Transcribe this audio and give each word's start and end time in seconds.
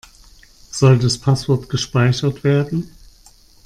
Soll 0.71 0.97
das 0.97 1.19
Passwort 1.19 1.69
gespeichert 1.69 2.43
werden? 2.43 2.89